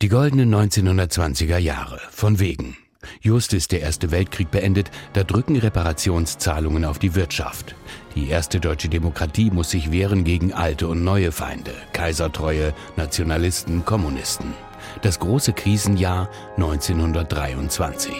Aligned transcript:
Die 0.00 0.08
goldenen 0.08 0.54
1920er 0.54 1.58
Jahre. 1.58 2.00
Von 2.12 2.38
wegen. 2.38 2.76
Just 3.20 3.52
ist 3.52 3.72
der 3.72 3.80
Erste 3.80 4.12
Weltkrieg 4.12 4.48
beendet, 4.48 4.92
da 5.12 5.24
drücken 5.24 5.56
Reparationszahlungen 5.56 6.84
auf 6.84 7.00
die 7.00 7.16
Wirtschaft. 7.16 7.74
Die 8.14 8.28
erste 8.28 8.60
deutsche 8.60 8.88
Demokratie 8.88 9.50
muss 9.50 9.70
sich 9.70 9.90
wehren 9.90 10.22
gegen 10.22 10.52
alte 10.52 10.86
und 10.86 11.02
neue 11.02 11.32
Feinde, 11.32 11.72
Kaisertreue, 11.92 12.74
Nationalisten, 12.96 13.84
Kommunisten. 13.84 14.54
Das 15.02 15.18
große 15.18 15.52
Krisenjahr 15.52 16.30
1923. 16.56 18.14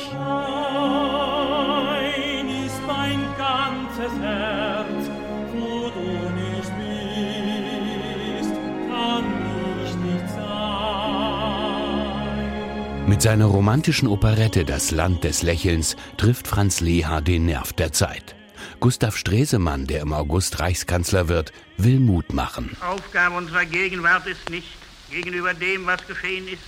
Mit 13.08 13.22
seiner 13.22 13.46
romantischen 13.46 14.06
Operette 14.06 14.66
Das 14.66 14.90
Land 14.90 15.24
des 15.24 15.42
Lächelns 15.42 15.96
trifft 16.18 16.46
Franz 16.46 16.80
Leha 16.80 17.22
den 17.22 17.46
Nerv 17.46 17.72
der 17.72 17.90
Zeit. 17.90 18.36
Gustav 18.80 19.16
Stresemann, 19.16 19.86
der 19.86 20.02
im 20.02 20.12
August 20.12 20.60
Reichskanzler 20.60 21.26
wird, 21.26 21.54
will 21.78 22.00
Mut 22.00 22.34
machen. 22.34 22.76
Aufgabe 22.82 23.36
unserer 23.36 23.64
Gegenwart 23.64 24.26
ist 24.26 24.50
nicht, 24.50 24.68
gegenüber 25.10 25.54
dem, 25.54 25.86
was 25.86 26.06
geschehen 26.06 26.48
ist, 26.48 26.62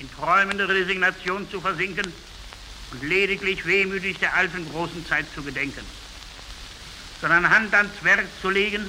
in 0.00 0.10
träumende 0.12 0.68
Resignation 0.68 1.48
zu 1.50 1.62
versinken 1.62 2.12
und 2.92 3.02
lediglich 3.02 3.64
wehmütig 3.64 4.18
der 4.18 4.34
alten 4.34 4.70
großen 4.70 5.06
Zeit 5.06 5.24
zu 5.34 5.42
gedenken, 5.42 5.86
sondern 7.22 7.48
Hand 7.48 7.72
ans 7.72 8.04
Werk 8.04 8.26
zu 8.42 8.50
legen, 8.50 8.82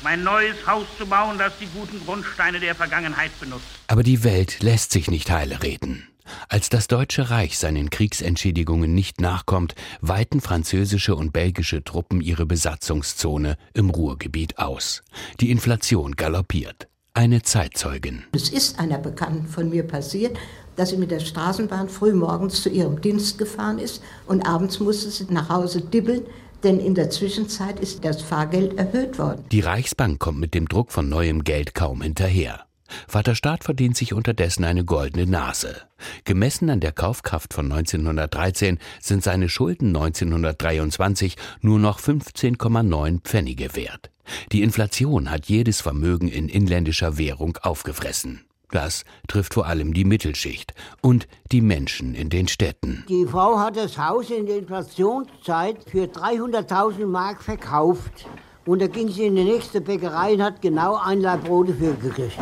um 0.00 0.06
ein 0.08 0.24
neues 0.24 0.56
Haus 0.66 0.86
zu 0.98 1.06
bauen, 1.06 1.38
das 1.38 1.52
die 1.60 1.68
guten 1.68 2.04
Grundsteine 2.04 2.58
der 2.58 2.74
Vergangenheit 2.74 3.30
benutzt. 3.38 3.66
Aber 3.86 4.02
die 4.02 4.24
Welt 4.24 4.64
lässt 4.64 4.90
sich 4.90 5.08
nicht 5.08 5.30
heile 5.30 5.62
reden. 5.62 6.08
Als 6.48 6.68
das 6.68 6.86
Deutsche 6.86 7.30
Reich 7.30 7.58
seinen 7.58 7.90
Kriegsentschädigungen 7.90 8.94
nicht 8.94 9.20
nachkommt, 9.20 9.74
weiten 10.00 10.40
französische 10.40 11.16
und 11.16 11.32
belgische 11.32 11.82
Truppen 11.82 12.20
ihre 12.20 12.46
Besatzungszone 12.46 13.56
im 13.72 13.90
Ruhrgebiet 13.90 14.58
aus. 14.58 15.02
Die 15.40 15.50
Inflation 15.50 16.12
galoppiert. 16.12 16.88
Eine 17.12 17.42
Zeitzeugin. 17.42 18.24
Es 18.32 18.48
ist 18.48 18.78
einer 18.78 18.98
Bekannten 18.98 19.46
von 19.46 19.70
mir 19.70 19.84
passiert, 19.84 20.36
dass 20.76 20.90
sie 20.90 20.96
mit 20.96 21.10
der 21.10 21.20
Straßenbahn 21.20 21.88
frühmorgens 21.88 22.62
zu 22.62 22.68
ihrem 22.68 23.00
Dienst 23.00 23.38
gefahren 23.38 23.78
ist 23.78 24.02
und 24.26 24.46
abends 24.46 24.80
musste 24.80 25.10
sie 25.10 25.26
nach 25.30 25.48
Hause 25.48 25.80
dibbeln, 25.80 26.22
denn 26.64 26.80
in 26.80 26.94
der 26.94 27.10
Zwischenzeit 27.10 27.78
ist 27.78 28.04
das 28.04 28.22
Fahrgeld 28.22 28.78
erhöht 28.78 29.18
worden. 29.18 29.44
Die 29.52 29.60
Reichsbank 29.60 30.18
kommt 30.18 30.40
mit 30.40 30.54
dem 30.54 30.66
Druck 30.66 30.90
von 30.90 31.08
neuem 31.08 31.44
Geld 31.44 31.74
kaum 31.74 32.02
hinterher. 32.02 32.66
Vater 33.08 33.34
Staat 33.34 33.64
verdient 33.64 33.96
sich 33.96 34.12
unterdessen 34.12 34.64
eine 34.64 34.84
goldene 34.84 35.26
Nase. 35.26 35.82
Gemessen 36.24 36.70
an 36.70 36.80
der 36.80 36.92
Kaufkraft 36.92 37.54
von 37.54 37.70
1913 37.70 38.78
sind 39.00 39.22
seine 39.22 39.48
Schulden 39.48 39.88
1923 39.88 41.36
nur 41.60 41.78
noch 41.78 42.00
15,9 42.00 43.20
Pfennige 43.22 43.74
wert. 43.74 44.10
Die 44.52 44.62
Inflation 44.62 45.30
hat 45.30 45.46
jedes 45.46 45.80
Vermögen 45.80 46.28
in 46.28 46.48
inländischer 46.48 47.18
Währung 47.18 47.58
aufgefressen. 47.62 48.44
Das 48.70 49.04
trifft 49.28 49.54
vor 49.54 49.66
allem 49.66 49.94
die 49.94 50.04
Mittelschicht 50.04 50.74
und 51.00 51.28
die 51.52 51.60
Menschen 51.60 52.14
in 52.14 52.28
den 52.28 52.48
Städten. 52.48 53.04
Die 53.08 53.26
Frau 53.26 53.58
hat 53.58 53.76
das 53.76 53.98
Haus 53.98 54.30
in 54.30 54.46
der 54.46 54.58
Inflationszeit 54.58 55.76
für 55.88 56.06
300.000 56.06 57.06
Mark 57.06 57.42
verkauft. 57.42 58.26
Und 58.66 58.80
da 58.80 58.86
ging 58.86 59.08
sie 59.10 59.26
in 59.26 59.36
die 59.36 59.44
nächste 59.44 59.80
Bäckerei 59.80 60.32
und 60.34 60.42
hat 60.42 60.62
genau 60.62 60.96
ein 60.96 61.20
Laib 61.20 61.44
Brot 61.44 61.68
dafür 61.68 61.92
gekriegt. 61.94 62.38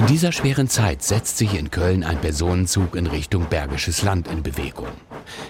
In 0.00 0.06
dieser 0.06 0.32
schweren 0.32 0.66
Zeit 0.66 1.02
setzt 1.02 1.36
sich 1.36 1.52
in 1.58 1.70
Köln 1.70 2.04
ein 2.04 2.18
Personenzug 2.18 2.96
in 2.96 3.06
Richtung 3.06 3.44
Bergisches 3.50 4.00
Land 4.00 4.28
in 4.28 4.42
Bewegung. 4.42 4.88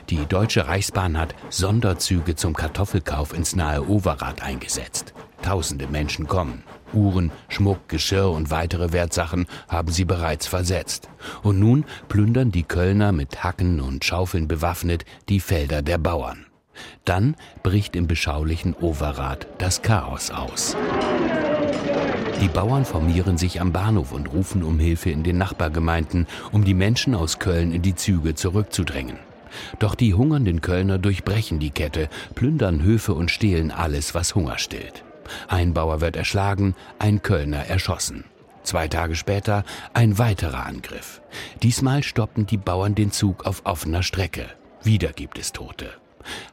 Die 0.08 0.26
Deutsche 0.26 0.66
Reichsbahn 0.66 1.16
hat 1.16 1.36
Sonderzüge 1.50 2.34
zum 2.34 2.54
Kartoffelkauf 2.54 3.32
ins 3.32 3.54
nahe 3.54 3.88
Overath 3.88 4.42
eingesetzt. 4.42 5.14
Tausende 5.40 5.86
Menschen 5.86 6.26
kommen. 6.26 6.64
Uhren, 6.92 7.30
Schmuck, 7.48 7.88
Geschirr 7.88 8.32
und 8.32 8.50
weitere 8.50 8.92
Wertsachen 8.92 9.46
haben 9.68 9.92
sie 9.92 10.04
bereits 10.04 10.48
versetzt. 10.48 11.08
Und 11.44 11.60
nun 11.60 11.84
plündern 12.08 12.50
die 12.50 12.64
Kölner 12.64 13.12
mit 13.12 13.44
Hacken 13.44 13.80
und 13.80 14.04
Schaufeln 14.04 14.48
bewaffnet 14.48 15.04
die 15.28 15.38
Felder 15.38 15.80
der 15.80 15.98
Bauern. 15.98 16.46
Dann 17.04 17.36
bricht 17.62 17.94
im 17.94 18.08
beschaulichen 18.08 18.74
Overath 18.74 19.46
das 19.58 19.80
Chaos 19.82 20.32
aus. 20.32 20.76
Die 22.40 22.48
Bauern 22.48 22.84
formieren 22.84 23.36
sich 23.36 23.60
am 23.60 23.72
Bahnhof 23.72 24.12
und 24.12 24.32
rufen 24.32 24.62
um 24.62 24.78
Hilfe 24.78 25.10
in 25.10 25.22
den 25.22 25.36
Nachbargemeinden, 25.38 26.26
um 26.52 26.64
die 26.64 26.74
Menschen 26.74 27.14
aus 27.14 27.38
Köln 27.38 27.72
in 27.72 27.82
die 27.82 27.94
Züge 27.94 28.34
zurückzudrängen. 28.34 29.18
Doch 29.78 29.94
die 29.94 30.14
hungernden 30.14 30.60
Kölner 30.60 30.98
durchbrechen 30.98 31.58
die 31.58 31.70
Kette, 31.70 32.08
plündern 32.34 32.82
Höfe 32.82 33.14
und 33.14 33.30
stehlen 33.30 33.70
alles, 33.70 34.14
was 34.14 34.34
Hunger 34.34 34.58
stillt. 34.58 35.04
Ein 35.48 35.74
Bauer 35.74 36.00
wird 36.00 36.16
erschlagen, 36.16 36.74
ein 36.98 37.22
Kölner 37.22 37.66
erschossen. 37.66 38.24
Zwei 38.62 38.88
Tage 38.88 39.16
später 39.16 39.64
ein 39.94 40.18
weiterer 40.18 40.66
Angriff. 40.66 41.20
Diesmal 41.62 42.02
stoppen 42.02 42.46
die 42.46 42.58
Bauern 42.58 42.94
den 42.94 43.10
Zug 43.12 43.46
auf 43.46 43.62
offener 43.64 44.02
Strecke. 44.02 44.46
Wieder 44.82 45.12
gibt 45.12 45.38
es 45.38 45.52
Tote. 45.52 45.90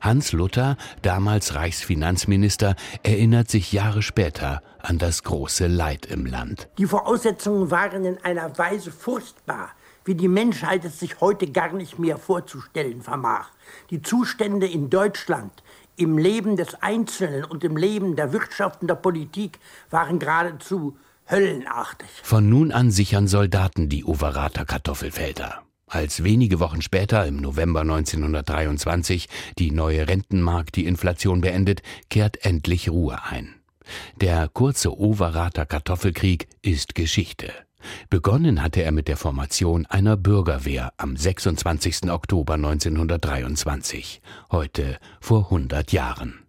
Hans 0.02 0.32
Luther, 0.32 0.78
damals 1.02 1.56
Reichsfinanzminister, 1.56 2.76
erinnert 3.04 3.50
sich 3.50 3.72
Jahre 3.72 4.02
später 4.02 4.62
an 4.80 4.98
das 4.98 5.24
große 5.24 5.68
Leid 5.68 6.06
im 6.06 6.26
Land. 6.26 6.70
Die 6.78 6.86
Voraussetzungen 6.86 7.72
waren 7.72 8.06
in 8.06 8.18
einer 8.24 8.58
Weise 8.58 8.92
furchtbar, 8.92 9.70
wie 10.06 10.16
die 10.16 10.30
Menschheit 10.30 10.86
es 10.86 11.00
sich 11.00 11.20
heute 11.20 11.52
gar 11.52 11.74
nicht 11.74 12.00
mehr 12.00 12.18
vorzustellen 12.18 13.02
vermag. 13.02 13.48
Die 13.90 14.02
Zustände 14.02 14.68
in 14.68 14.90
Deutschland, 14.90 15.52
im 15.98 16.18
Leben 16.18 16.56
des 16.56 16.82
Einzelnen 16.82 17.44
und 17.44 17.64
im 17.64 17.76
Leben 17.76 18.16
der 18.16 18.32
Wirtschaft 18.32 18.82
und 18.82 18.88
der 18.88 18.96
Politik 18.96 19.60
waren 19.90 20.20
geradezu 20.20 20.98
höllenartig. 21.30 22.08
Von 22.24 22.50
nun 22.50 22.72
an 22.72 22.92
sichern 22.92 23.28
Soldaten 23.28 23.90
die 23.90 24.06
Overater 24.06 24.66
Kartoffelfelder. 24.66 25.64
Als 25.88 26.24
wenige 26.24 26.59
Wochen 26.59 26.81
später, 26.81 27.25
im 27.25 27.38
November 27.38 27.81
1923, 27.81 29.30
die 29.58 29.72
neue 29.72 30.08
Rentenmark 30.08 30.72
die 30.74 30.86
Inflation 30.86 31.40
beendet, 31.40 31.81
kehrt 32.09 32.44
endlich 32.44 32.90
Ruhe 32.90 33.24
ein. 33.24 33.56
Der 34.20 34.50
kurze 34.50 35.00
Overater 35.00 35.66
Kartoffelkrieg 35.66 36.48
ist 36.62 36.94
Geschichte. 36.94 37.53
Begonnen 38.09 38.62
hatte 38.62 38.84
er 38.84 38.92
mit 38.92 39.08
der 39.08 39.16
Formation 39.16 39.86
einer 39.86 40.18
Bürgerwehr 40.18 40.92
am 40.98 41.16
26. 41.16 42.12
Oktober 42.12 42.56
1923, 42.56 44.22
heute 44.52 44.98
vor 45.22 45.46
100 45.46 45.94
Jahren. 45.94 46.47